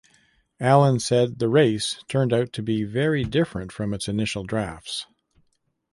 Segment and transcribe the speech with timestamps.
[0.59, 5.05] Allan said "The Race" turned out to be very different from its initial drafts.